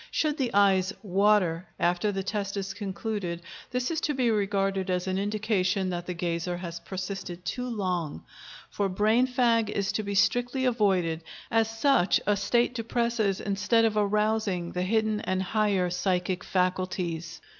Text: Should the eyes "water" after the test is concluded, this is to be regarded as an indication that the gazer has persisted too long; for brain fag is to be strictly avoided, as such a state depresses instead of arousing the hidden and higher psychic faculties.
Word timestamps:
Should 0.09 0.37
the 0.39 0.51
eyes 0.51 0.91
"water" 1.03 1.67
after 1.79 2.11
the 2.11 2.23
test 2.23 2.57
is 2.57 2.73
concluded, 2.73 3.43
this 3.69 3.91
is 3.91 4.01
to 4.01 4.15
be 4.15 4.31
regarded 4.31 4.89
as 4.89 5.05
an 5.05 5.19
indication 5.19 5.91
that 5.91 6.07
the 6.07 6.15
gazer 6.15 6.57
has 6.57 6.79
persisted 6.79 7.45
too 7.45 7.69
long; 7.69 8.23
for 8.71 8.89
brain 8.89 9.27
fag 9.27 9.69
is 9.69 9.91
to 9.91 10.01
be 10.01 10.15
strictly 10.15 10.65
avoided, 10.65 11.21
as 11.51 11.69
such 11.69 12.19
a 12.25 12.35
state 12.35 12.73
depresses 12.73 13.39
instead 13.39 13.85
of 13.85 13.95
arousing 13.95 14.71
the 14.71 14.81
hidden 14.81 15.19
and 15.21 15.43
higher 15.43 15.91
psychic 15.91 16.43
faculties. 16.43 17.39